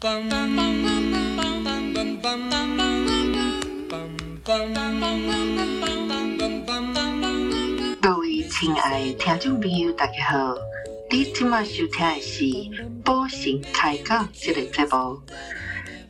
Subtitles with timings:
[0.00, 0.08] 各
[8.16, 10.56] 位亲爱的听众朋友，大家好！
[11.10, 12.44] 你今晚收听的是
[13.04, 15.20] 《宝神开讲》这个节目，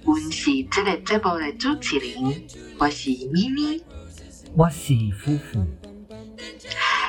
[0.05, 2.45] 我是这个节目的主持人，
[2.79, 3.83] 我是咪咪，
[4.55, 5.67] 我是夫妇。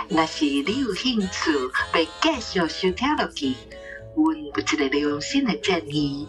[0.10, 1.52] 若是你有兴趣
[1.94, 3.54] 要继续收听落去，
[4.16, 6.28] 阮有一个良心的建议。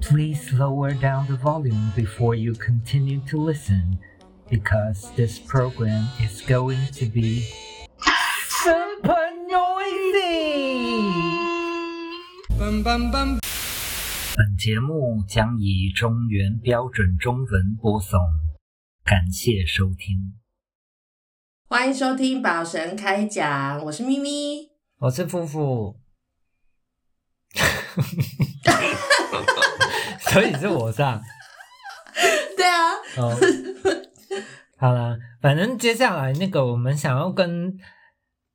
[0.00, 3.98] Please lower down the volume before you continue to listen,
[4.50, 7.44] because this program is going to be
[8.48, 11.10] super noisy.
[14.36, 18.18] 本节目将以中原标准中文播送，
[19.04, 20.34] 感谢收听。
[21.68, 24.70] 欢迎收听宝神开讲，我是咪咪。
[24.98, 26.00] 我是夫妇，
[30.30, 31.20] 所以是我上。
[32.56, 33.36] 对啊，哦，
[34.76, 37.76] 好啦，反正接下来那个我们想要跟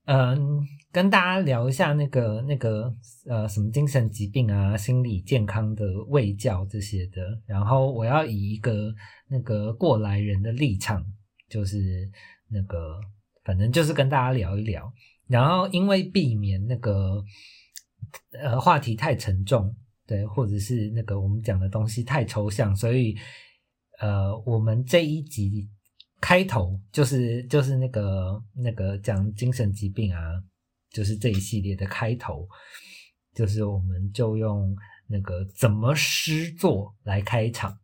[0.07, 2.93] 嗯、跟大家聊一下那个那个
[3.27, 8.93] 呃什么精神疾病啊、心理健康的卫教这些的，然后我要以一个
[9.27, 11.03] 那个过来人的立场，
[11.49, 11.77] 就是
[12.49, 13.01] 那个
[13.43, 14.93] 反正就是跟大家聊一聊，
[15.27, 17.23] 然后因为避免那个
[18.39, 19.75] 呃话题太沉重，
[20.07, 23.15] 对，或者是那个我们讲的东西太抽象，所以
[23.99, 25.67] 呃，我们这一集
[26.21, 30.19] 开头就是就是那个那个讲精神疾病啊，
[30.91, 32.47] 就是这一系列的开头，
[33.33, 34.75] 就是我们就用
[35.07, 37.77] 那个怎么诗作来开场。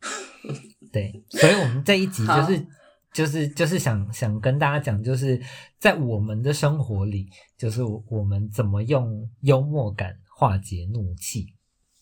[0.92, 2.66] 对，所以我们这一集就是
[3.12, 5.40] 就是就是想想跟大家讲，就是
[5.78, 11.54] 在我们的生活里，就是我们怎么用幽默感化解怒气，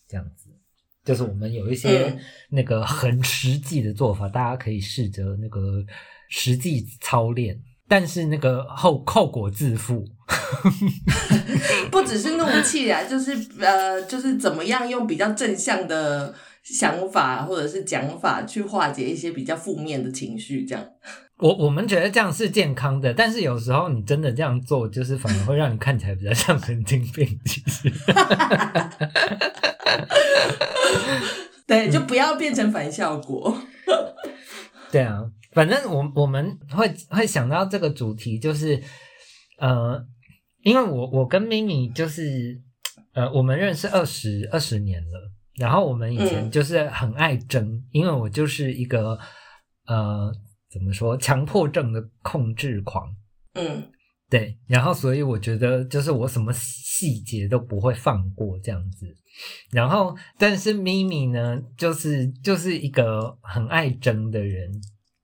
[0.07, 0.49] 这样子。
[1.05, 5.85] 就是我们有一些嗯那个很实际的做法，大家可以试着那个
[6.27, 10.03] 实际操练，但是那个后后果自负。
[11.91, 16.33] 不只是怒气啊，就是呃，就是怎么样用比较正向的
[16.63, 20.83] 想法或者是讲法去化解一些比较负面的情绪，这样。
[21.41, 27.27] 我我们觉得这样是健康的，但是有时候你真的这样做，就是反而会让你看起来比较像神经病。
[27.45, 27.91] 其实，
[31.65, 33.57] 对，就不要变成反效果。
[34.91, 35.19] 对啊，
[35.53, 38.79] 反正我我们会会想到这个主题，就是
[39.57, 40.05] 呃，
[40.61, 42.61] 因为我我跟咪咪就是
[43.13, 49.17] 呃，我们认识二十二十年了，然后我们以前嗯就是很爱争，因为我就是一个
[49.87, 50.31] 呃
[50.71, 53.13] 怎么说强迫症的控制狂，
[53.53, 53.91] 嗯。
[54.29, 59.13] 对，然后所以我觉得就是我什么细节都不会放过这样子，
[59.71, 64.71] 然后但是咪咪呢，就是就是一个很爱争的人，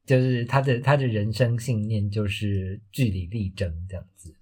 [0.05, 4.35] 就是他的他的人生信念就是据理力争这样子，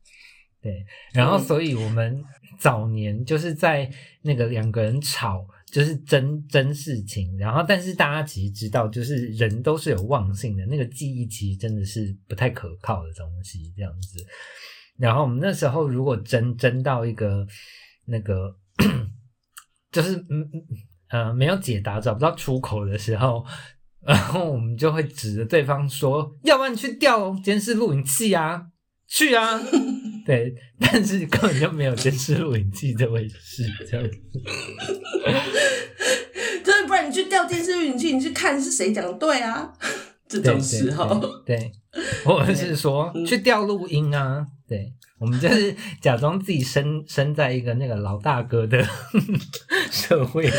[0.60, 0.84] 对，
[1.14, 1.40] 然后嗯。
[1.40, 2.24] 所以我们
[2.58, 3.88] 早年就是在
[4.24, 5.48] 那个两个人吵。
[5.76, 14.26] 就是真真事情，然后但是大家其实知道，就是人都是有忘性的，那个记忆其实真的是不太可靠的东西，这样子。
[14.98, 17.46] 然后我们那时候如果真真到一个
[18.06, 18.56] 那个，
[19.92, 20.64] 就是嗯嗯
[21.10, 23.46] 呃没有解答、找不到出口的时候，
[24.00, 28.68] 然后我们就会指着对方说：“要不然你去调监视录影器啊，
[29.10, 29.60] 去啊！”
[30.26, 34.12] 对，但是根本就没有监视录影器这回事，这样子。
[36.64, 39.72] 就是不然你去调电视录影器，你去看是谁讲的对啊。
[40.28, 41.14] 这对种时候，
[41.46, 41.72] 对，对
[42.24, 48.84] 或者是说嗯去调录音啊，对，我们就是假装自己身身在一个那个老大哥的
[49.92, 50.52] 社会里。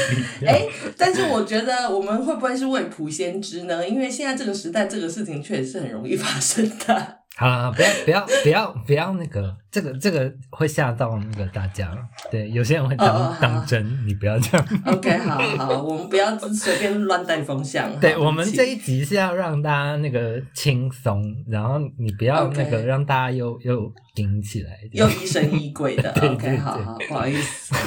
[0.46, 0.64] 哎、
[0.96, 3.86] 但是我觉得我们会不会是未卜先知呢？
[3.86, 7.18] 因为现在这个时代，这个事情确实是很容易发生的。
[7.38, 11.94] 好了，不要不要不要不要那个，这个这个会吓到那个大家。
[12.30, 14.66] 对，有些人会当、当真，你不要这样。
[14.86, 18.00] OK，好好，我们不要随便乱带风向。
[18.00, 24.70] 对我们这一集是要让大家那个轻松，然后你不要那个让大家又又顶起来。
[24.92, 26.10] 又疑神疑鬼的。
[26.12, 27.74] 对 对 OK，好好，不好意思。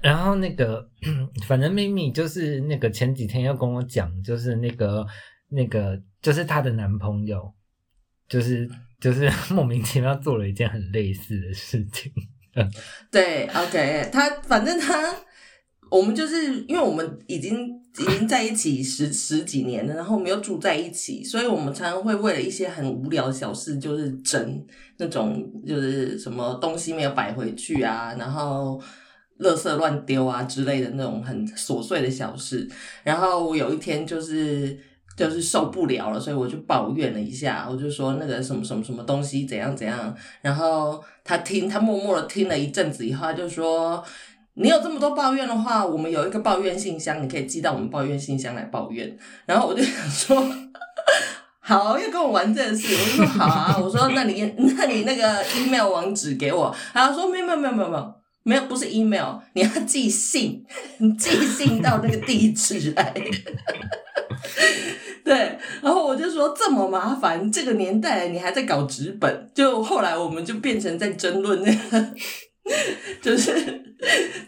[0.00, 0.88] 然后那个，
[1.48, 5.04] 反正咪咪就是那个前几天要跟我讲，就是那个
[5.48, 7.52] 那个就是她的男朋友，
[8.28, 8.68] 就是
[9.00, 12.12] 就是 莫名其妙做了一件很类似的事情。
[13.10, 15.12] 对，OK，他反正他，
[15.90, 17.68] 我们就是因为我们已经
[17.98, 24.64] 已经在一起十十几年了，然后我们又住在一起，所以我们常常会为了一些很无聊小事，就是争
[24.98, 28.80] 那种就是什么东西没有摆回去啊，然后
[29.40, 32.70] 垃圾乱丢啊之类的那种很琐碎的小事。
[33.02, 34.78] 然后我有一天就是
[35.16, 40.14] 就是受不了了，所以我就抱怨了一下，我就说那个什么什么什么东西怎样怎样。
[40.40, 44.04] 然后他听，他默默的听了一阵子以后，他就说。
[44.56, 49.18] 你有这么多抱怨的话，我们有一个抱怨信箱，你可以寄到我们抱怨信箱来抱怨。
[49.46, 50.48] 然后我就想说，
[51.58, 53.76] 好，要跟我玩这个事，我就说好啊。
[53.76, 54.44] 我说那你
[54.78, 56.72] 那你那个 email 网址给我。
[56.92, 58.14] 他说没有没有没有没有没有
[58.44, 60.64] 没有不是 email，你要寄信，
[61.18, 63.12] 寄信到那个地址来。
[65.26, 72.14] 对，然后我就说这么麻烦，这个年代你还在搞纸本，就后来我们就变成在争论那个。
[73.20, 73.52] 就是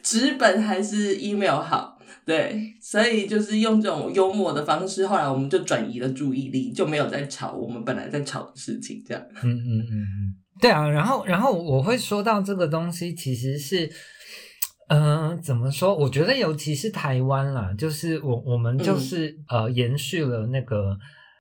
[0.02, 9.22] 纸本还是 email 好，对，所以就是用这种幽默的方式，后来我们就转移了注意力，就没有在吵我们本来在吵的事情，这样。
[9.43, 13.90] 嗯嗯嗯嗯，对啊，然后然后我会说到这个东西，其实是，
[14.88, 15.94] 嗯，怎么说？
[15.94, 20.99] 我觉得尤其是台湾啦，就是我我们就是呃延续了那个。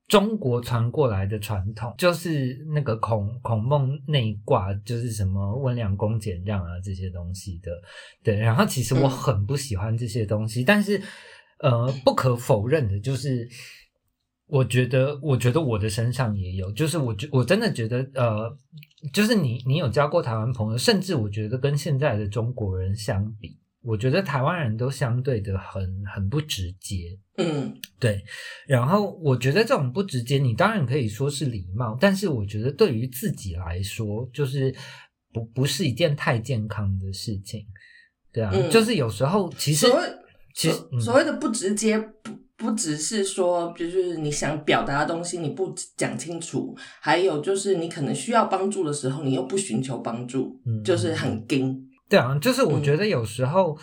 [0.07, 7.71] 中国传过来的传统就是那个孔孔孟内卦，就是什么温良恭俭让啊这些东西的，
[8.23, 8.35] 对。
[8.35, 11.01] 然后其实我很不喜欢这些东西，但是
[11.57, 13.49] 呃，不可否认的就是，
[14.47, 18.57] 我觉得我觉得我的身上也有，就是我觉我真的觉得呃，
[19.11, 23.57] 就是你你有交过台湾朋友，甚至我觉得跟现在的中国人相比。
[23.87, 28.23] 我觉得台湾人都相对的很很不直接，嗯，对。
[28.65, 34.73] 然后我觉得这种不直接，你当然可以说是礼貌，但是我觉得对于自己来说，就是
[35.31, 37.63] 不不是一件太健康的事情，
[38.33, 38.51] 对啊。
[38.71, 39.85] 就是有时候其实，
[40.55, 51.77] 其实所谓的不直接，不不只是说，就是你想表达的东西你不讲清楚，还有就是你可能需要帮助的时候，你又不寻求帮助，就是很硬。
[52.07, 53.77] 对啊，就是我觉得有时候，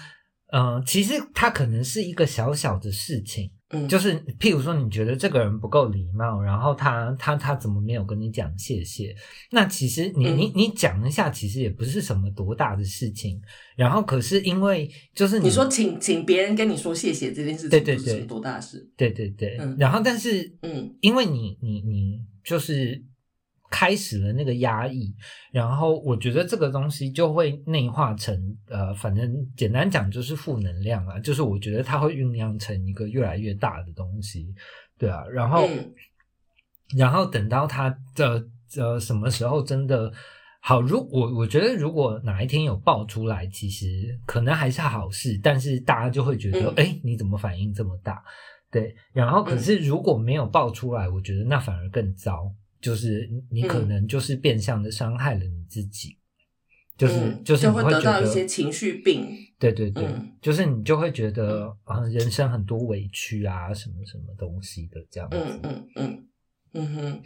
[0.52, 9.14] 嗯，其实它可能是一个小小的事情，嗯，就是譬如说你觉得这个人不够礼貌，然后他他他怎么没有跟你讲谢谢？
[9.50, 13.40] 那其实你你你讲一下，其实也不是什么多大的事情。
[13.74, 18.88] 然后可是因为就是你说请请别人跟你说谢谢这件事情，对对对，多大事？
[18.96, 23.02] 对对对，然后但是嗯，因为你你你就是。
[23.72, 25.10] 开始了那个压抑，
[25.50, 28.38] 然后我觉得这个东西就会内化成
[28.68, 34.54] 呃，反正简单讲就是负能量啊，就是我觉得它会酝酿成一个越来越大的东西，
[34.98, 35.66] 对啊，然后
[36.98, 38.44] 然后等到它的
[38.76, 40.12] 呃什么时候真的
[40.60, 43.86] 好，如我我觉得如果哪一天有爆出来，其实
[44.26, 48.22] 可能还是好事，但是大家就会觉得哎，你怎么反应这么大？
[48.70, 52.52] 对，然后可是如果没有爆出来，我觉得那反而更糟。
[52.82, 56.18] 就是你可能就是变相的伤害了你自己，
[56.98, 57.14] 就是
[57.44, 60.04] 就是会得到一些情绪病，对对对，
[60.40, 66.26] 就是你就会觉得啊，人生很多委屈啊，什么什么东西的这样子，嗯嗯嗯
[66.74, 67.22] 嗯哼，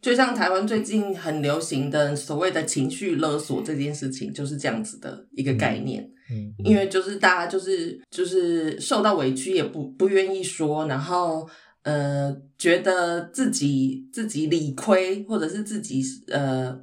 [0.00, 11.48] 就像台湾最近很流行的所谓的情绪勒索这件事情，就是这样子的一个概念，嗯，因为就是大家就是就是受到委屈也不不愿意说，然后。
[11.82, 16.78] 呃，觉得自己自己理亏，或者是自己呃，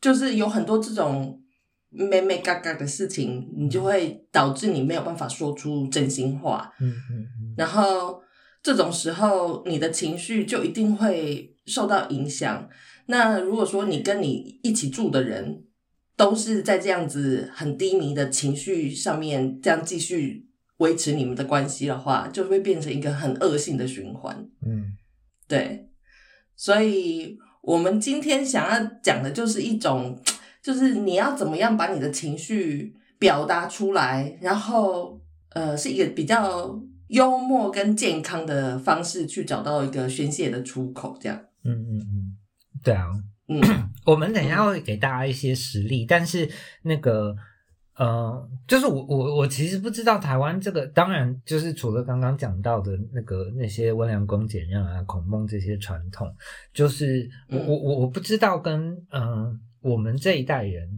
[0.00, 1.42] 就是有很多这种
[1.90, 6.72] 咩咩嘎嘎的事情，你就会导致你没有办法说出真心话。
[6.80, 7.54] 嗯嗯嗯。
[7.58, 8.22] 然后
[8.62, 12.68] 这种时候，你的情绪就一定会受到影响。
[13.06, 15.64] 那如果说你跟你一起住的人
[16.16, 20.47] 都是在这样子很低迷的情绪上面，这样继续。
[20.78, 24.48] 维持你们的关系的话，就会变成一个很恶性的循环。
[24.64, 24.96] 嗯，
[25.46, 25.88] 对，
[26.56, 30.20] 所以我们今天想要讲的就是一种，
[30.62, 35.20] 就是你要怎么样把你的情绪表达出来，然后
[35.50, 41.18] 呃，是一个比较幽默跟健康的方式去找到一个宣泄的出口。
[41.20, 42.36] 这样，嗯嗯嗯，
[42.84, 43.06] 对啊，
[43.48, 43.60] 嗯，
[44.06, 46.48] 我们等一下会给大家一些实例，但是
[46.82, 47.34] 那个。
[47.98, 56.32] 呃，就是我我我其实不知道台湾这个，当然就是除了刚刚讲到的那个那些温良恭俭让啊、孔孟这些传统，
[56.72, 60.88] 就是我我我我不知道跟嗯我们这一代人，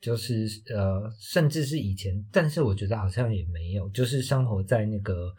[0.00, 5.32] 就是呃甚至是以前，但是我觉得好像也没有，就是生活在那个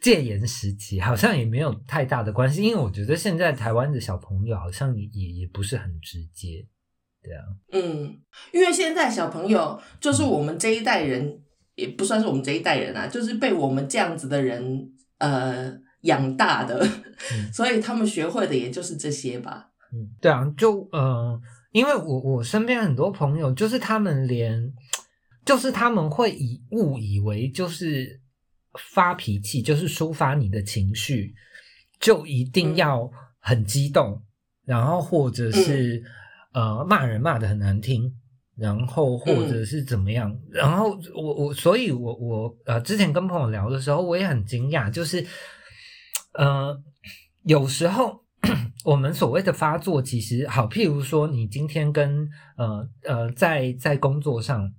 [0.00, 6.66] 戒严时期，好像也没有太大的关系，因为我觉得现在台湾的小朋友好像也也也不是很直接。
[7.24, 8.14] 对啊，嗯，
[8.52, 11.40] 因为现在小朋友就是我们这一代人，
[11.74, 16.86] 也不算是我们这一代人啊，就是被我们这样子的人呃养大的，
[17.50, 19.70] 所以他们学会的也就是这些吧。
[19.90, 21.40] 嗯，对啊，就呃，
[21.72, 24.70] 因为我我身边很多朋友，就是他们连
[25.46, 28.20] 就是他们会以误以为就是
[28.92, 31.34] 发脾气，就是抒发你的情绪，
[31.98, 34.22] 就一定要很激动，
[34.66, 36.02] 然后或者是、
[36.54, 38.10] 呃骂人骂的很难听，
[38.56, 45.26] 然后或者是怎么样，然后我我所以我我呃之前跟朋友聊的时候，我也很惊讶，就是
[46.32, 46.80] 呃
[47.42, 48.24] 有时候。
[48.84, 54.70] 我们所谓的发作，其实好，譬如说，你今天跟呃呃，在在工作上，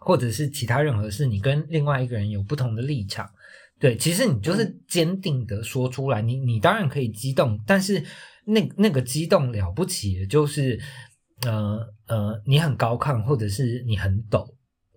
[0.00, 3.30] 或者是其他任何事，你跟另外一个人有不同的立场，
[3.78, 8.04] 对，其实你就是坚定的说出来，你你当然可以激动，但是
[8.46, 10.78] 那那个激动了不起的就是
[11.46, 14.46] 呃呃，你很高亢，或者是你很抖，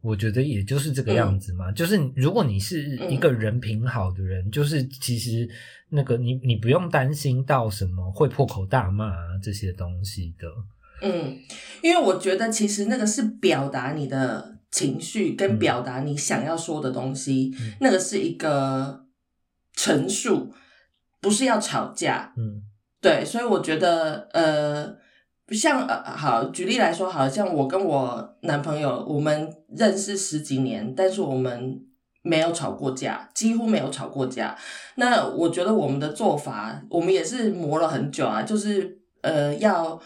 [0.01, 1.71] 我觉得也就是这个样子嘛。
[1.71, 5.49] 就是如果你是一个人品好的人，就是其实
[5.89, 10.47] 那个你你不用担心到什么会破口大骂啊这些东西的。
[11.01, 11.37] 嗯，
[11.83, 19.05] 因为我觉得其实那个是表达你的情绪，跟表达你想要说的东西，嗯那个是一个
[19.73, 20.53] 陈述，
[21.21, 22.33] 不是要吵架。
[22.37, 22.63] 嗯
[23.01, 24.95] 对，所以我觉得，呃，
[25.51, 31.79] 像呃，好，举例来说，好像我跟我男朋友，我们认识十几年，但是我们
[32.23, 34.57] 没有吵过架，几乎没有吵过架。
[34.95, 39.99] 那我觉得我们的做法，我们也是磨了很久啊，就是呃，要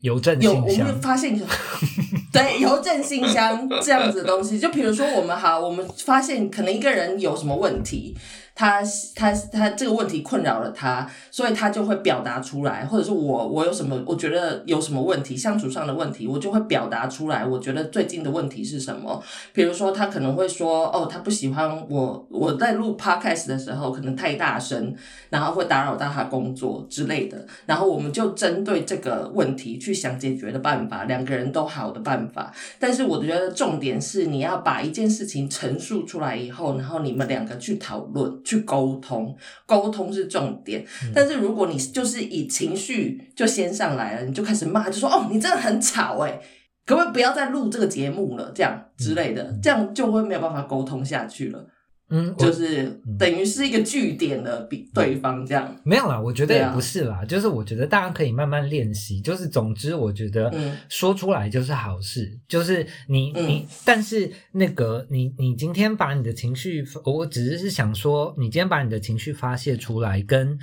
[0.00, 1.46] 邮政有，我们信箱，发现有
[2.32, 8.16] 对邮政信箱这样子的东西，就比如说我们好，我们发现可能一个人有什么问题，
[8.54, 8.80] 他
[9.16, 17.44] 他他这个问题困扰了他，所以他就会表达出来，或者是我我有什么我觉得有什么问题，相处上的问题，我就会表达出来。
[17.44, 19.20] 我觉得最近的问题是什么？
[19.52, 24.94] 比如说他可能会说，哦，他不喜欢我我在录 podcast 的时候可能太大声，
[25.30, 32.52] 然后会打扰到他工作之类的，然后我们就针对这个问题去想解决的办法，两个人都好的办法。
[32.78, 39.36] 但是我觉得重点是你要把一件事情陈述出来以后，然后你们两个去讨论、去沟通，
[39.66, 40.84] 沟通是重点。
[41.14, 46.40] 但是如果你就是以情绪就先上来了，你就开始骂，就说哦，你真的很吵哎、
[46.86, 48.52] 可不可以不要再录这个节目了？
[48.54, 51.66] 这样之类的，这样就会没有办法沟通下去了，
[52.10, 55.74] 嗯，就是等于是一个据点的，比对方这样。
[55.84, 59.20] 没有啦，我觉得也不是啦，就是我觉得大家可以慢慢练习。
[59.20, 62.38] 就是总之，我觉得嗯说出来就是好事。
[62.46, 70.58] 就是你嗯你，但是那个你你今天把你的情绪，我只是是想说，你今天把你的情绪发泄出来，跟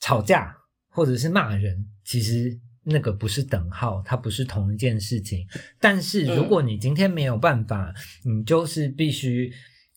[0.00, 0.56] 吵架
[0.88, 5.46] 或者是骂人，其实那个不是等号，它不是同一件事情。
[5.78, 7.92] 但是如果你今天没有办法，
[8.24, 9.52] 你就是必须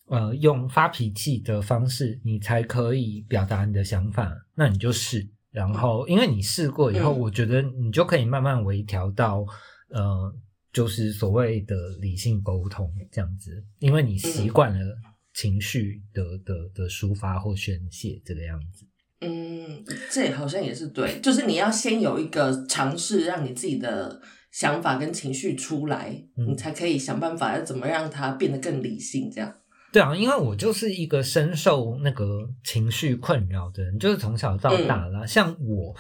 [0.07, 5.27] 呃用发脾气的方式，你才可以表达你的想法，那你就试。
[5.51, 9.45] 然后，因为你试过以后，嗯我觉得你就可以慢慢微调到
[9.89, 10.33] 呃，
[10.71, 14.97] 就是所谓的理性沟通这样子，因为你习惯了
[15.33, 18.85] 情绪的的的抒发或宣泄这个样子。
[19.21, 24.21] 嗯，这好像也是对，就是你要先有一个尝试，让你自己的
[24.51, 29.51] 想法跟情绪出来，嗯你才可以想办法要怎么让它变得更理性，这样。
[29.91, 35.25] 对啊，因为我就是一个深受那个情绪困扰的人，就是从小到大啦。
[35.25, 35.96] 像我，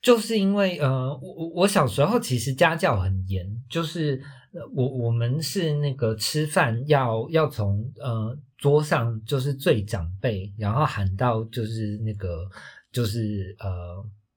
[0.00, 4.22] 就是因为呃，我我我小时候其实家教很严，就是
[4.52, 12.48] 呃我我们是那个吃饭要要从呃桌上就是最长辈，然后喊到就是那个
[12.92, 13.68] 就是呃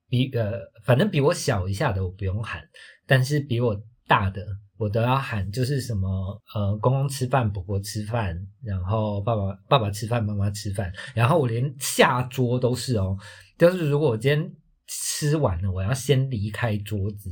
[0.09, 2.61] 比呃反正比我小一下的我不用喊，
[3.05, 4.45] 但是比我大的
[4.77, 13.17] 我都要喊，就是什么呃，公公吃饭，婆婆吃饭，然后爸爸爸爸吃饭，妈妈吃饭，然后我连下桌都是哦，
[13.57, 14.51] 就是如果我今天
[14.87, 17.29] 吃完了，我要先离开桌子，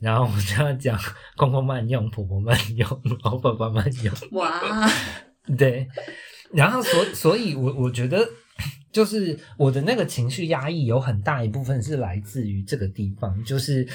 [0.00, 0.98] 然后我就要讲
[1.36, 4.90] 公公慢用，婆婆慢用，然后爸爸慢用，哇，
[5.56, 5.86] 对，
[6.52, 8.26] 然后所所以我，我觉得
[8.90, 13.86] 就是我的那个情绪压抑有很大一部分是来自于这个地方，就是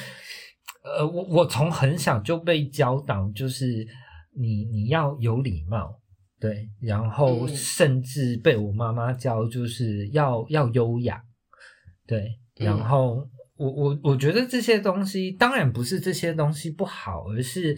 [0.83, 3.87] 呃，我我从很小就被教导，就是
[4.35, 5.99] 你你要有礼貌，
[6.39, 7.55] 对，然后嗯。
[7.55, 11.23] 甚至被我妈妈教，就是要要优雅，
[12.07, 17.77] 对，然嗯后我我我觉得这些东西当然不是这些东西不好，而是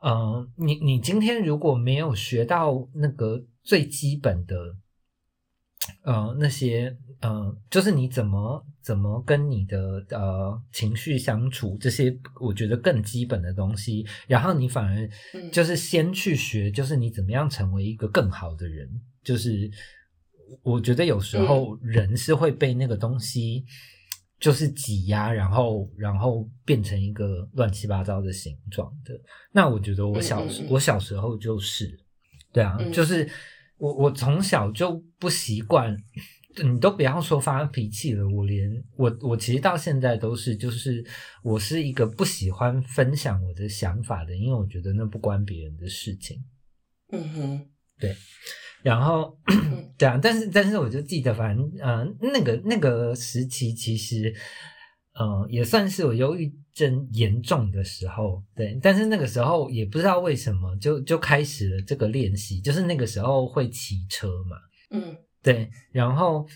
[0.00, 4.56] 呃，你你今天如果没有学到那个最基本的，
[6.02, 15.50] 呃，那些呃，就是你怎么怎么跟你的呃情绪相处，这些我觉得更基本的东西，然后你反而嗯。
[15.52, 18.88] 就是先去学，就是你怎么样成为一个更好的人，
[19.22, 19.70] 就是
[20.62, 23.64] 我觉得有时候人是会被那个东西
[24.40, 29.14] 就是挤压，然后然后变成一个乱七八糟的形状的。
[29.52, 31.96] 那我觉得我小、我小时候就是，
[32.52, 32.92] 对啊，嗯。
[32.92, 33.30] 就是
[33.78, 35.96] 我我从小就不习惯。
[36.62, 41.04] 你都不要说发脾气了，我连我我其实到现在都是，就是
[41.42, 46.36] 我是一个不喜欢分享我的想法的，因为我觉得那不关别人的事情。
[47.10, 47.66] 嗯哼，
[47.98, 48.14] 对
[48.82, 49.38] 然后，
[49.96, 54.34] 对啊，但是但是我就记得，反正呃，那个那个时期其实，
[55.14, 58.78] 呃，也算是我忧郁症严重的时候，对。
[58.82, 64.56] 但是那个时候也不知道为什么，就就开始了这个练习，就是那个时候会骑车嘛，
[64.90, 66.46] 嗯对，然后。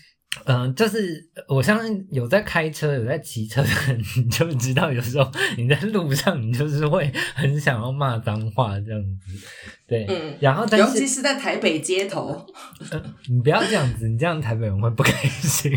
[0.45, 9.47] 嗯，就是我相信有在开车、有在骑车的人， 你就知道，有时候你在路上，你就是会很想要骂脏话这样子，
[9.87, 10.05] 对。
[10.07, 12.45] 嗯，然后，但尤其是在台北街头，
[13.29, 15.71] 你不要这样子，你这样台北人会不开心。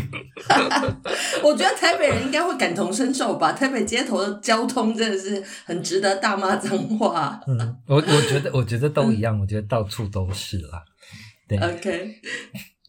[1.41, 3.53] 我觉得台北人应该会感同身受吧。
[3.53, 7.41] 台北街头的交通真的是很值得大骂脏话。
[7.47, 10.83] 嗯，我我觉得我觉得都一样，我觉得到处都是啦。
[11.47, 12.15] 对 OK，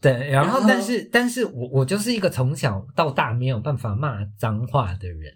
[0.03, 5.33] 对，然后但是但是我我就是一个从小到大没有办法骂脏话的人。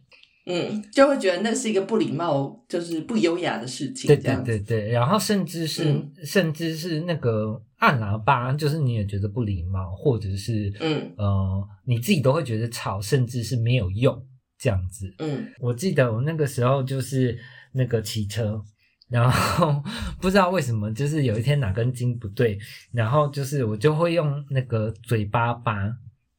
[0.49, 4.07] 嗯，就会觉得那是一个不礼貌，就是不优雅的事情。
[4.07, 14.25] 对对对对，然后甚至是、嗯甚至是那个按喇叭，就是你也觉得不礼貌，或者是嗯呃你自己都会觉得吵，甚至是没有用
[14.57, 15.13] 这样子。
[15.19, 17.37] 嗯我记得我那个时候就是
[17.73, 18.63] 那个骑车，
[19.09, 19.83] 然后
[20.21, 22.59] 不知道为什么，就是有一天哪根筋不对，
[22.91, 25.91] 然后就是我就会用那个嘴巴扒。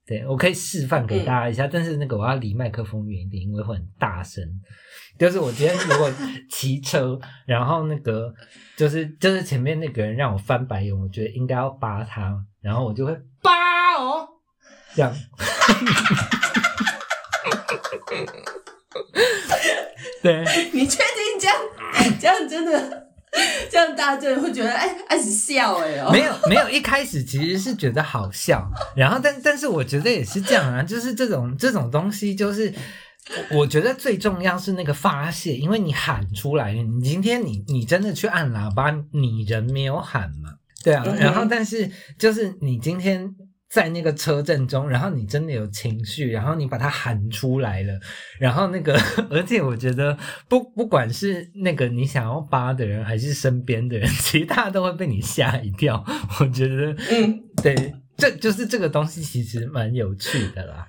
[0.06, 4.42] 对，我可以示范给大家一下，但是那个我要离麦克风远一点，因为会很大声。
[5.18, 6.10] 就是我今天如果
[6.48, 8.32] 骑车，然后那个
[8.74, 13.52] 就是就是前面那个人让我翻白眼，我觉得应该要扒他，然后我就会扒
[13.98, 14.26] 哦，
[14.94, 15.14] 这样。
[20.22, 21.56] 对，你确定这样
[22.20, 23.08] 这样真的
[23.70, 26.10] 这样大家真的会觉得哎爱是笑哎哦？
[26.10, 32.72] 没有没有，一开始其实是觉得好笑，然后但但是我觉得也是这样啊，就是这种这种东西，就是
[33.50, 43.34] 我觉得最重要是那个发泄，因为你喊出来，你今天你你真的去按喇叭，你人没有喊嘛，对啊，然后但是就是你今天。
[43.70, 47.92] 在那个车震中，然后你真的有情绪，然后你把它喊出来了，
[48.38, 48.98] 然后那个，
[49.30, 50.16] 而且我觉得
[50.48, 56.02] 不不管是那个你想要扒的人，还是身边的人， 其实大家都会被你吓一跳。
[56.40, 60.88] 我觉得，嗯对，这就是这个东西其实蛮有趣的啦。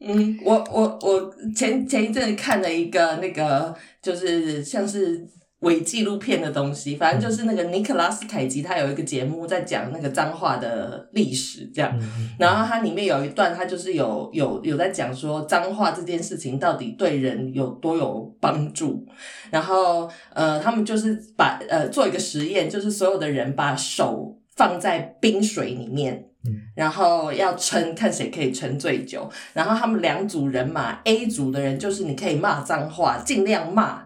[0.00, 5.26] 嗯，我我我前前一阵看了一个那个就是像是
[5.60, 11.96] 伪纪录片的东西，反正就是那个尼克拉斯凯奇他有一个节目在讲那个脏话的历史这样。
[11.98, 19.06] 嗯然后它里面有一段，他就是有有有在讲说脏话这件事情到底对人有多有帮助。
[19.50, 29.30] 然后呃，他们就是把呃做一个实验，就是所有的人把手放在冰水里面，嗯然后要撑，看谁可以撑最久。
[29.54, 34.05] 然后他们两组人嘛，A 组的人就是你可以骂脏话，尽量骂。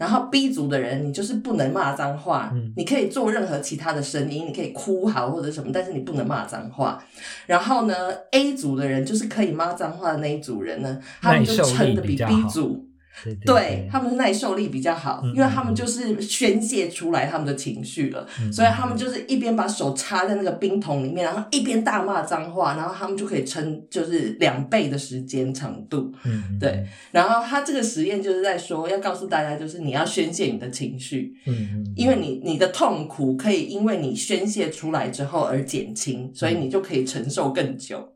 [0.00, 2.72] 然后 B 组的人，你就是不能骂脏话，嗯。
[2.74, 7.04] 你可以做任何其他的声音，你可以哭嚎或者什么，但是你不能骂脏话。
[7.44, 7.94] 然后呢
[8.30, 12.48] ，A 组的人就是可以骂脏话的那一组人呢，他们就撑的比 B 好。
[12.48, 12.88] 组，
[13.24, 26.12] 对对对他们是耐受力比较好，嗯因为他们就是宣泄出来他们的情绪了，嗯所以他们就是一边把手插在那个冰桶里面，然后一边大骂脏话，然后他们就可以撑就是两倍的时间长度。
[26.24, 38.08] 嗯嗯对，然后他这个实验就是在说，要告诉大家，就是你要宣泄你的情绪，嗯嗯，因为你你的痛苦可以因为你宣泄出来之后而减轻，所以你就可以承受更久。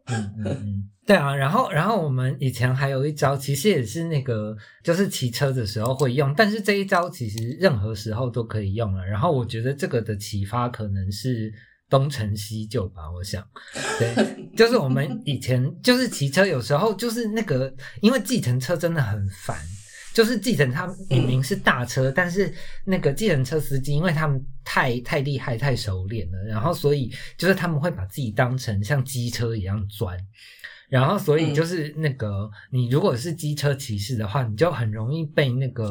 [1.06, 9.04] 对啊，然后然后我们以前还有一招，其实也是那个，就是骑车的时候会用，但是这一招其实任何时候都可以用了。
[9.04, 11.52] 然后我觉得这个的启发可能是
[11.90, 13.46] 东成西就吧，我想，
[13.98, 14.14] 对，
[14.56, 19.56] 就是我们以前就是骑车，有时候就是那个，因为计程车真的很烦。
[20.14, 30.16] 就是计程车明明是大车，但是那个计程车司机，因为他们太太厉害、太熟练了，然后所以就是他们会把自己当成像机车一样钻，
[30.88, 35.88] 然后所以嗯就是那个、你如果是机车骑士的话，你就很容易被那个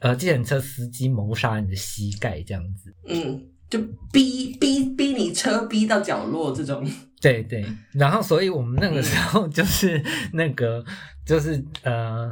[0.00, 2.94] 呃计程车司机谋杀你的膝盖这样子。
[3.06, 3.78] 嗯，就
[4.12, 6.86] 逼逼逼你车逼到角落这种。
[7.20, 10.84] 对对，然后所以我们那个时候就是 那个
[11.24, 12.28] 就是呃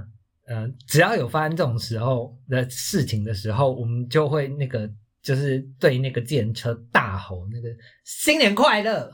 [0.46, 4.88] 呃，只要有发生这种时候的事情的时候，我们就会那个
[5.22, 7.68] 就是对那个计程车大吼那个
[8.04, 9.10] 新年快乐，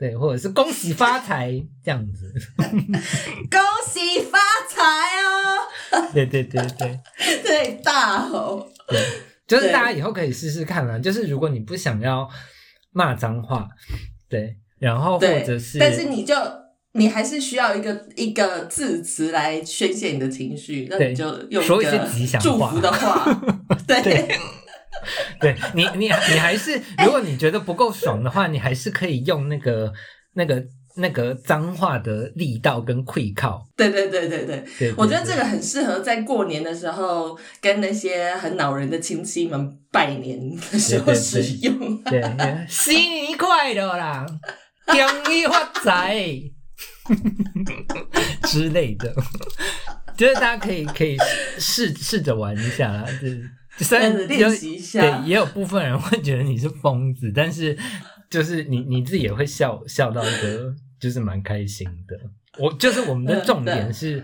[0.00, 1.52] 对，或者是恭喜发财
[1.84, 2.32] 这样子。
[2.56, 4.82] 恭喜发财
[5.22, 6.08] 哦！
[6.14, 6.98] 对对对对
[7.44, 8.66] 对，大吼。
[8.88, 8.98] 对，
[9.46, 10.98] 就是大家以后可以试试看啦。
[10.98, 12.26] 就是如果你不想要
[12.92, 13.68] 骂脏话，
[14.26, 16.34] 对，然后或，者是，但是你就
[16.92, 23.30] 你还是需要一个一个字词来宣泄你的情绪，那你就用说一些吉祥祝福的话，
[23.86, 24.26] 对对
[25.40, 29.92] 对你你你还是，如果你觉得不够爽的话，你还是可以用那个
[30.34, 30.62] 那个
[30.96, 33.66] 那个脏话的力道跟溃靠。
[33.76, 34.64] 对对对对对。
[34.78, 40.38] 对，我觉得对这个很适合在过年的时候跟那些很恼人的亲戚们拜年
[40.72, 42.02] 的时候使用。
[42.04, 44.26] 对，对新年快乐啦，
[44.86, 46.16] 恭喜发财
[48.44, 49.12] 之类的，
[50.16, 51.16] 就是大家可以可以
[51.58, 53.04] 试试着玩一下啦。
[53.20, 53.48] 就是
[53.84, 57.76] 虽然嗯练有习一下对，也有部分人会觉得你是疯子，但是
[58.28, 62.16] 就是你你自己也会笑笑到一个就是蛮开心的。
[62.58, 64.22] 我就是我们的嗯重点是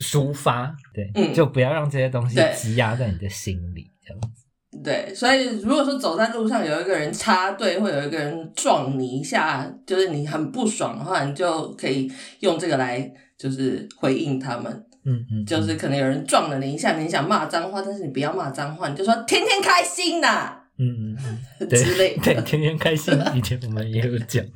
[0.00, 4.42] 抒发，对，嗯就不要让这些东西积压在你的心里，这样子。
[4.82, 14.84] 对，所以如果说走在路上有一个人插队，或有一个人撞你一下，就是你很不爽的话，你就可以用这个来就是回应他们。
[15.04, 21.38] 嗯嗯，就是可能有人撞了你一下，你想骂脏话，但是你不要骂脏话，你就说天天开心呐、嗯嗯嗯。
[21.68, 23.12] 对之类对，天天开心。
[23.34, 24.44] 以前我们也有讲，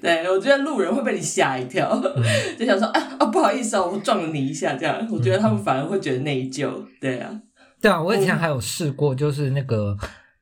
[0.00, 2.22] 对，我觉得路人会被你吓一跳，嗯。
[2.58, 6.70] 就想说啊啊，不好意思哦，我撞了你一下，这样，我觉得他们反而会觉得内疚。
[7.00, 7.30] 对啊，
[7.80, 9.94] 对啊，我以前还有试过，就是那个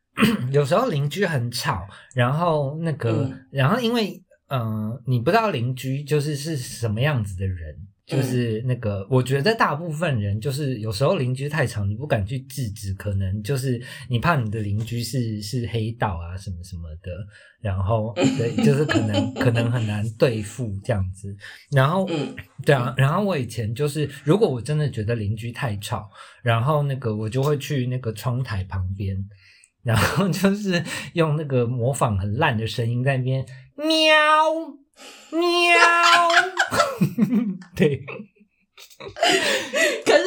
[0.52, 3.46] 有时候邻居很吵，然后那个，嗯。
[3.50, 7.74] 然后因为呃，你不知道邻居就是是什么样子的人。
[7.74, 17.12] 嗯就是那个，我觉得大部分人就是有时候邻居太吵，你不敢去制止，可能就是你怕你的邻居是是黑道啊什么什么的，
[17.60, 21.36] 然后 对，就是可能可能很难对付这样子。
[21.70, 22.34] 然后嗯
[22.64, 26.10] 对啊，然后我以前就是，如果我真的觉得邻居太吵，
[26.42, 29.22] 然后那个我就会去那个窗台旁边，
[29.82, 30.82] 然后 就是
[31.12, 33.44] 用那个模仿很烂的声音在那边
[33.78, 33.94] 喵
[35.30, 35.38] 喵，
[37.76, 38.04] 对，
[40.04, 40.24] 可是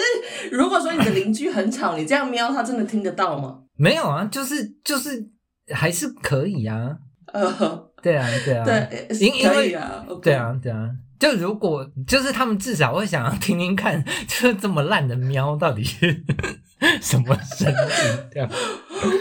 [0.51, 3.59] 如果说你的邻居很吵，你这样喵，他真的听得到吗？
[3.75, 5.29] 没有啊，就是就是
[5.73, 6.95] 还是可以啊，
[7.33, 10.89] 呃，对啊对啊，对，因因为可以啊对，啊对啊。
[11.19, 16.23] 就如果就是他们至少会想要听听看， 就是这么烂的喵到底是
[16.99, 17.75] 什么声音
[18.33, 18.49] 这样。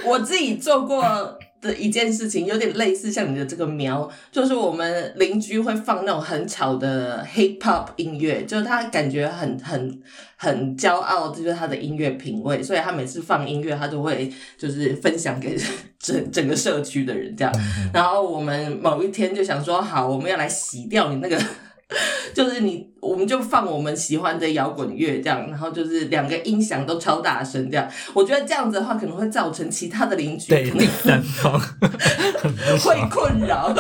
[0.07, 10.01] 我自己做过的一件事情，有点类似像你的这个苗，就是我们邻居会放那种很吵的 hip hop 音乐，就是他感觉很很
[10.37, 15.59] 很骄傲，这就是他的音乐品味，所以他每次放音乐，他都会就是分享给
[15.99, 17.53] 整整个社区的人这样。
[17.93, 21.39] 然后我们某一天就想说，好，我们要来洗掉你那个，
[22.33, 27.89] 就是你，我们就放我们喜欢的摇滚乐这样，然后就是两个音响都超大声这样。
[28.15, 31.61] 我觉得这样子的话，可能会造成其他的邻居对，可能 三方
[32.81, 33.11] 会。
[33.11, 33.75] 困扰，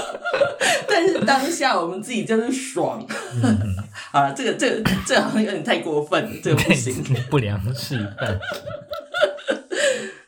[0.89, 3.07] 但是当下我们自己就是爽。
[3.41, 3.77] 嗯，
[4.11, 6.95] 好了，这个这个这个好像有点太过分了，这个不对行。，
[7.31, 8.37] 不良示范。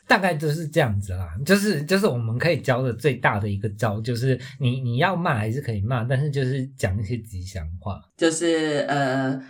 [0.07, 8.01] 大概就是这样子啦，就是就是我们可以教的最大的一个招，就是你你要骂还是可以骂，但是就是讲一些吉祥话。
[8.17, 9.41] 就是呃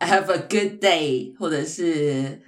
[0.00, 2.40] ，have a good day，或者是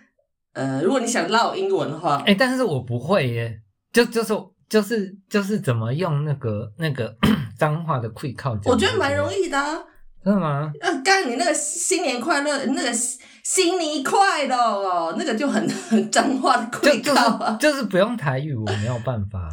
[0.54, 3.60] 呃，如果你想唠英文的话，哎、但是我不会耶，
[3.92, 4.34] 就就是
[4.68, 7.16] 就是就是怎么用那个那个
[7.56, 9.78] 脏话的 quick 靠讲，我觉得蛮容易的、啊。
[10.24, 10.72] 真的吗？
[10.80, 12.92] 呃，刚你那个新年快乐，那个
[13.42, 17.58] 新年快乐哦，那个就很很脏话的就就会靠啊。
[17.60, 19.48] 是就是不用台语，我没有办法。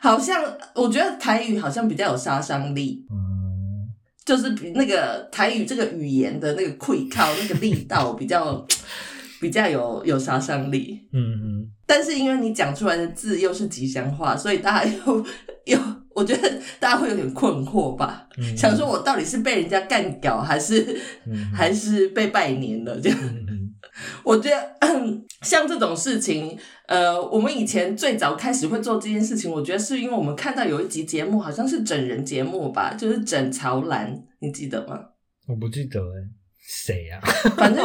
[0.00, 0.42] 好像
[0.74, 3.88] 我觉得台语好像比较有杀伤力，嗯，
[4.24, 8.66] 就是比那个台语这个语言的那个溃靠那个力道比较
[9.40, 11.08] 比较有有杀伤力。
[11.12, 15.26] 嗯嗯，但是因为你讲出来的字又是吉祥话，所以大家又
[15.64, 15.78] 又，
[16.14, 23.18] 我觉得大家会有点困惑吧，嗯 想说我到底是被人家干掉，还是、嗯还是被拜年了这样。
[23.20, 23.60] 嗯 嗯
[24.24, 24.76] 我觉得
[25.42, 34.98] 像这种事情，呃，我们以前最早开始会做这件事情，我觉得是因为我们看到有一集节目，好像是整人节目吧，就是整曹兰，你记得吗？
[35.46, 36.24] 我不记得哎，
[36.66, 37.20] 谁呀、
[37.56, 37.84] 反正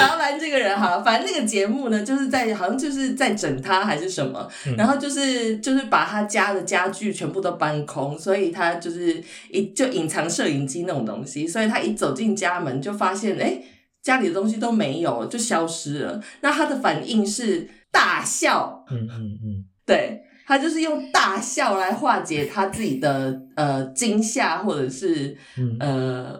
[0.00, 13.44] 以前曹曹兰这个人哈，反正那个节目呢，就是在好像就是在整他还是什么，嗯然后就是就是把他家的家具全部都搬空，所以他就是一就隐藏摄影机那种东西，所以他一走进家门就发现哎。
[13.44, 13.64] 诶
[14.02, 16.18] 家里的东西都没有，就消失了。
[16.40, 26.32] 那他的反应是，大笑，嗯嗯嗯，对他就是用大笑来化解他自己的呃惊吓或者是嗯呃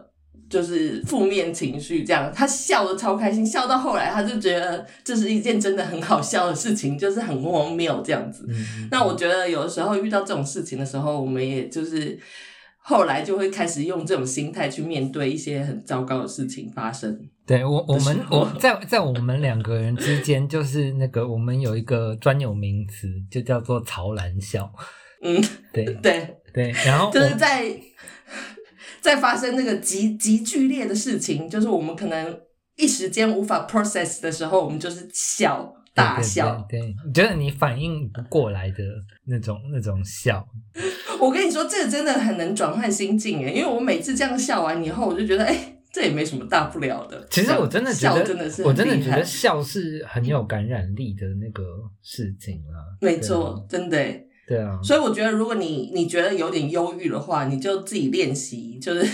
[0.51, 8.47] 就是负面情绪这样，他笑的超开心，笑到后来他就觉得这是一件真的很好笑的事情，就是很荒谬这样子。
[8.91, 12.19] 那我觉得有的时候遇到这种事情的时候，我们也就是
[12.79, 17.17] 后来就会开始用这种心态去面对一些很糟糕的事情发生。
[17.47, 24.73] 对我我们我在在我们两个人之间，就是那个我们有一个专有名词，就叫做曹兰笑。
[25.23, 25.41] 嗯，
[25.73, 27.65] 对对，对，然后就是在
[29.01, 32.41] 在发生那个极极剧烈的事情，就是我们可能
[32.77, 36.67] 一时间无法 process 的时候，我们就是笑大笑。
[36.69, 38.77] 对对对，觉得你反应不过来的
[39.27, 40.47] 那种那种笑，
[41.21, 45.77] 我跟你说，这个真的很能转换心境诶，因为我每次这样笑完以后，我就觉得哎。
[45.93, 47.27] 这也没什么大不了的。
[47.29, 51.65] 其实我真的觉得，笑真的是我真的觉得笑是很有感染力的那个
[52.01, 52.95] 事情啊。
[53.01, 54.25] 没错，真的欸。
[54.51, 59.09] 对啊，所以我觉得，如果你你觉得有点忧郁的话，你就自己练习，就是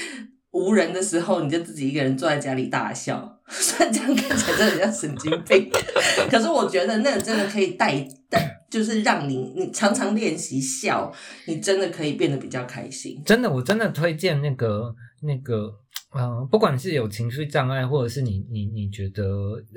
[0.52, 3.38] 无人的时候，你就自己一个人坐在家里大笑。
[3.50, 5.70] 虽然这样看起来真的像神经病，
[6.32, 11.12] 可是我觉得那个真的可以带带，就是让你你常常练习笑，
[11.46, 13.22] 你真的可以变得比较开心。
[13.26, 15.70] 真的，我真的推荐那个那个。
[16.14, 19.22] 嗯、呃，不管是有情绪障碍，或者是你你你觉得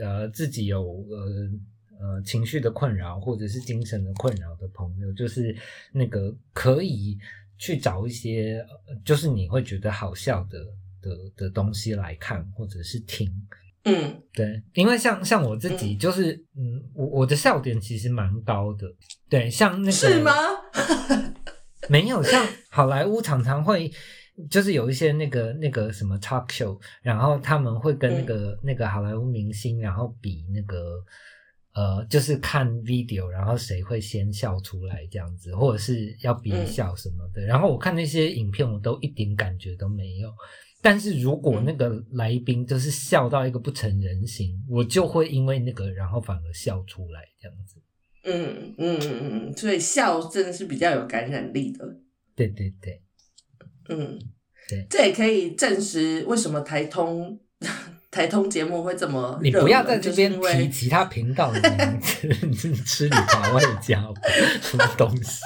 [0.02, 1.28] 呃自己有呃
[2.02, 5.56] 呃情绪的困扰，或者是精神的困扰的朋友，就是
[5.94, 7.18] 那个可以
[7.58, 10.60] 去找一些，呃就是你会觉得好笑的
[11.02, 13.32] 的的东西来看，或者是听。
[13.84, 18.88] 嗯，对，因为像像我自己，就是嗯，我我的笑点其实蛮高的。
[19.30, 20.32] 对，像那个是吗？
[21.88, 23.92] 没有，像好莱坞常常会。
[24.50, 31.04] 就是有一些那个那个什么 talk show，然后他们会跟那个、嗯、那个好莱坞明星，然后比那个
[31.74, 37.42] 呃，就是看 video，然后谁会先笑出来这样子，或者是要比笑什么的。
[37.42, 40.32] 嗯、然后我看那些影片，我都一点感觉都没有。
[40.82, 47.82] 但是如果那个来宾就是笑到一个不成人形，嗯、我就会因为那个，然后反而笑出来这样子。
[48.24, 51.98] 嗯嗯嗯嗯，所以笑真的是比较有感染力的。
[52.36, 53.02] 对对对。
[53.90, 54.20] 嗯，
[54.70, 57.40] 对，这也可以证实为什么台通
[58.12, 62.28] 台通节目会这么你不要在这边提其他频道的名字，
[62.68, 64.04] 你吃你华味家
[64.62, 65.40] 什么东西？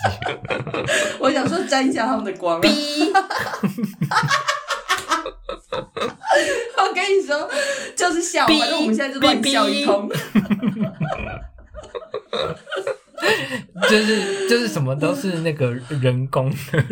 [1.22, 2.64] 我想说沾一下他们的光、 我
[6.94, 7.48] 跟你说，
[7.96, 10.10] 就是笑，反正我们现在就乱笑一通。
[13.90, 16.84] 就是就是什么都是那个人工的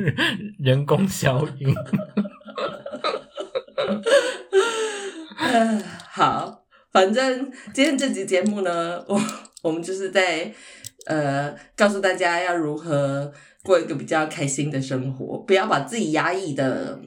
[0.60, 1.76] 人工效应。
[6.24, 9.22] 好，反正今天这集节目呢， 我
[9.62, 10.50] 我们就是在
[11.06, 13.30] 呃告诉大家要如何
[13.62, 16.98] 过一个比较开心的生活，不要把自己压抑的。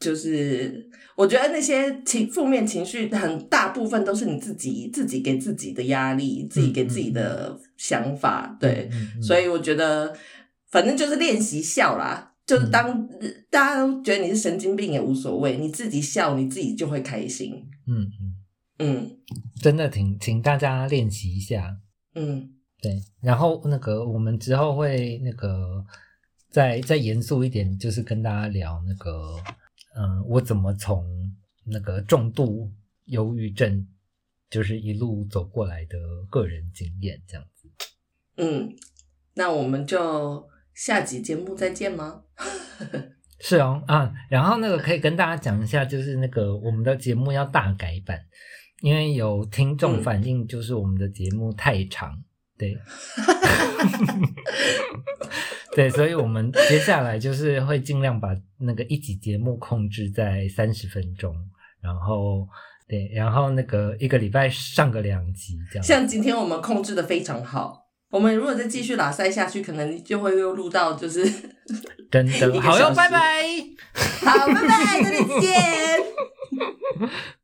[0.00, 8.88] 就是我觉得那些情负面情绪很大部分都是你自己自己给自己的压力，自己给自己的想法，对，
[9.20, 10.16] 所以我觉得
[10.70, 13.08] 反正就是练习笑啦，就是当、
[13.50, 17.52] 大家都觉得你是神经病也无所谓，你自己笑你自己就会开心，
[17.88, 18.37] 嗯嗯，
[18.78, 19.18] 嗯
[19.60, 21.80] 真的请请大家练习一下。
[22.14, 25.84] 嗯对，然后那个我们之后会那个
[26.48, 29.36] 再再严肃一点，就是跟大家聊那个，
[29.96, 31.04] 嗯，我怎么从
[31.64, 32.72] 那个重度
[33.06, 33.86] 忧郁症，
[34.48, 35.98] 就是一路走过来的
[36.30, 37.68] 个人经验，这样子。
[38.36, 38.72] 嗯，
[39.34, 42.22] 那我们就下集节目再见吗？
[43.40, 48.24] 是哦，啊，然后那个可以跟大家讲一下，就是那个我们的节目要大改版，
[48.80, 52.16] 因为有听众嗯反映，就是我们的节目太长，
[52.56, 52.76] 对，
[55.74, 61.34] 对，所以我们接下来就是会尽量把那个一集节目控制在三十分钟，
[61.80, 62.46] 然后
[62.88, 65.84] 对，然后那个一个礼拜上个两集这样。
[65.84, 67.86] 像今天我们控制的非常好。
[68.10, 71.30] 我们如果再继续拉塞下去，可能就会又录到就是
[72.10, 73.42] 真的 好哟，拜拜。
[74.24, 75.60] 好，拜拜，这里见。